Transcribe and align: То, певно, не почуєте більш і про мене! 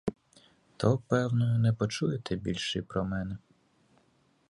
То, 0.77 0.97
певно, 1.07 1.57
не 1.57 1.73
почуєте 1.73 2.35
більш 2.35 2.75
і 2.75 2.81
про 2.81 3.03
мене! 3.05 3.37